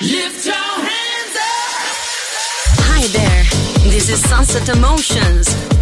Lift 0.00 0.44
your 0.44 0.54
hands 0.54 1.36
up. 1.36 1.84
Hi 2.82 3.06
there. 3.08 3.44
This 3.90 4.08
is 4.08 4.20
Sunset 4.28 4.68
Emotions 4.68 5.73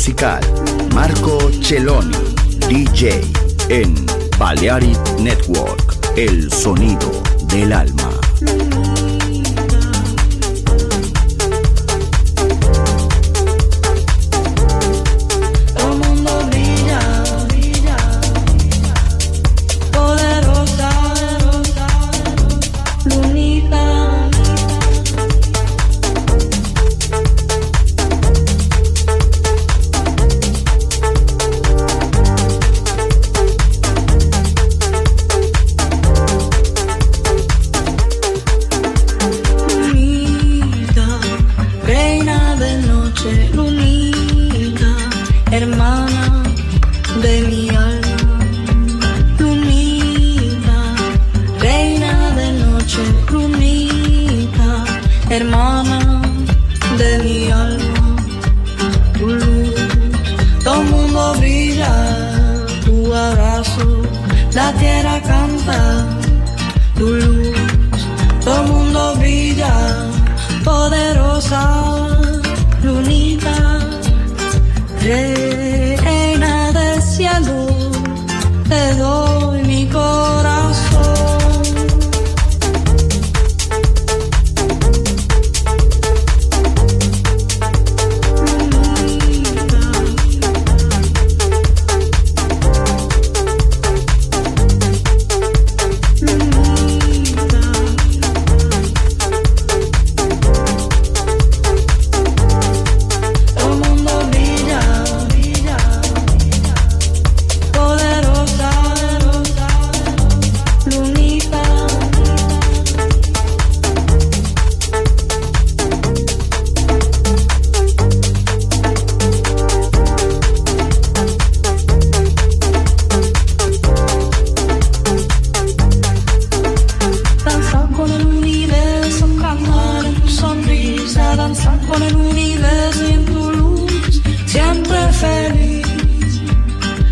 musical 0.00 0.40
Marco 0.94 1.50
Celloni. 1.60 2.16
DJ 2.70 3.20
en 3.68 3.94
Balearic 4.38 4.98
Network. 5.18 5.94
El 6.16 6.50
sonido 6.50 7.22
del 7.48 7.70
alma. 7.74 8.09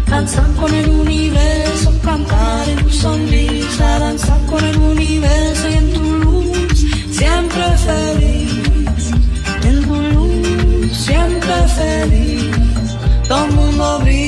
Danzar 0.07 0.51
con 0.55 0.75
el 0.75 0.89
universo, 0.91 1.93
cantar 2.03 2.69
en 2.69 2.79
tu 2.83 2.91
sonrisa, 2.91 3.99
danzar 3.99 4.41
con 4.47 4.65
el 4.65 4.77
universo 4.77 5.69
y 5.69 5.75
en 5.75 5.93
tu 5.93 6.03
luz, 6.03 6.87
siempre 7.11 7.65
feliz. 7.87 9.13
En 9.65 9.83
tu 9.87 9.95
luz, 10.15 10.97
siempre 10.97 11.55
feliz. 11.77 12.51
Todo 13.29 13.47
mundo 13.49 14.01
brilla. 14.01 14.28